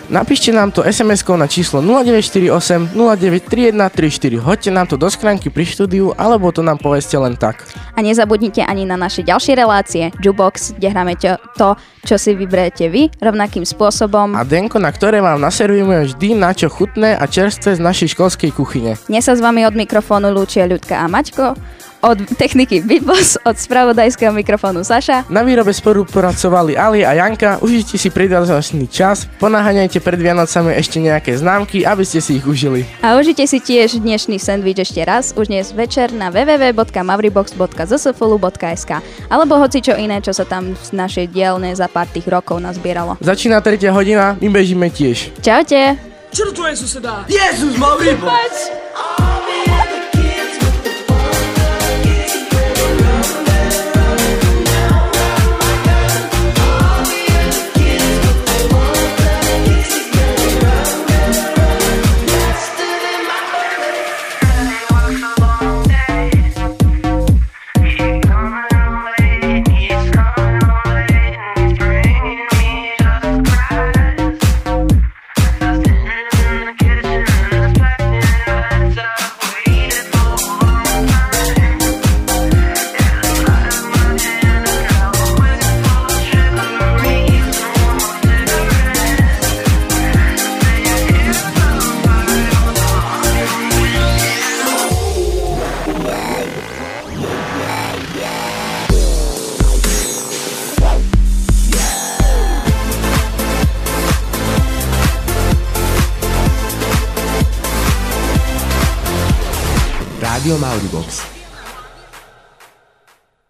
Napíšte 0.09 0.57
nám 0.57 0.73
to 0.73 0.81
sms 0.89 1.21
na 1.37 1.45
číslo 1.45 1.85
0948 1.85 2.97
093134. 2.97 4.41
Hoďte 4.41 4.71
nám 4.73 4.89
to 4.89 4.97
do 4.97 5.05
schránky 5.13 5.53
pri 5.53 5.69
štúdiu, 5.69 6.17
alebo 6.17 6.49
to 6.49 6.65
nám 6.65 6.81
poveste 6.81 7.13
len 7.21 7.37
tak. 7.37 7.69
A 7.93 8.01
nezabudnite 8.01 8.65
ani 8.65 8.89
na 8.89 8.97
naše 8.97 9.21
ďalšie 9.21 9.53
relácie 9.53 10.09
Jukebox, 10.25 10.81
kde 10.81 10.89
hráme 10.89 11.13
to, 11.21 11.37
to, 11.61 11.77
čo 12.09 12.17
si 12.17 12.33
vyberete 12.33 12.89
vy, 12.89 13.13
rovnakým 13.21 13.69
spôsobom. 13.69 14.33
A 14.33 14.49
denko, 14.49 14.81
na 14.81 14.89
ktoré 14.89 15.21
vám 15.21 15.45
naservujeme 15.45 16.09
vždy 16.09 16.41
na 16.41 16.57
čo 16.57 16.73
chutné 16.73 17.13
a 17.13 17.29
čerstvé 17.29 17.77
z 17.77 17.85
našej 17.85 18.17
školskej 18.17 18.57
kuchyne. 18.57 18.97
Dnes 19.13 19.29
sa 19.29 19.37
s 19.37 19.45
vami 19.45 19.69
od 19.69 19.77
mikrofónu 19.77 20.33
lúčia 20.33 20.65
Ľudka 20.65 21.05
a 21.05 21.05
Maťko, 21.05 21.53
od 22.01 22.19
techniky 22.39 22.83
Bitboss, 22.83 23.39
od 23.43 23.59
spravodajského 23.59 24.33
mikrofónu 24.33 24.85
Saša. 24.85 25.25
Na 25.31 25.43
výrobe 25.43 25.73
sporu 25.75 26.05
pracovali 26.07 26.79
Ali 26.79 27.05
a 27.05 27.13
Janka, 27.15 27.59
užite 27.59 27.99
si 27.99 28.11
predvianočný 28.11 28.87
čas, 28.87 29.27
ponáhaňajte 29.43 30.01
pred 30.01 30.21
Vianocami 30.23 30.75
ešte 30.79 31.01
nejaké 31.03 31.35
známky, 31.35 31.83
aby 31.83 32.05
ste 32.07 32.23
si 32.23 32.39
ich 32.39 32.47
užili. 32.47 32.87
A 33.03 33.19
užite 33.19 33.43
si 33.47 33.59
tiež 33.59 33.99
dnešný 33.99 34.39
sendvič 34.39 34.79
ešte 34.87 35.03
raz, 35.03 35.35
už 35.35 35.51
dnes 35.51 35.75
večer 35.75 36.15
na 36.15 36.31
www.mavribox.zsfulu.sk 36.31 38.93
alebo 39.27 39.59
hoci 39.59 39.83
čo 39.83 39.99
iné, 39.99 40.23
čo 40.23 40.31
sa 40.31 40.47
tam 40.47 40.79
z 40.79 40.95
našej 40.95 41.35
dielne 41.35 41.75
za 41.75 41.91
pár 41.91 42.07
tých 42.07 42.31
rokov 42.31 42.63
nazbieralo. 42.63 43.19
Začína 43.19 43.59
3. 43.61 43.91
hodina, 43.91 44.39
my 44.39 44.49
bežíme 44.49 44.91
tiež. 44.91 45.31
Čaute! 45.43 45.99
Čo 46.29 46.53
to 46.53 46.61
tvoje 46.61 46.77
suseda? 46.77 47.25
Jezus, 47.25 47.81
Mavribox! 47.81 48.69
Rádio 48.93 49.38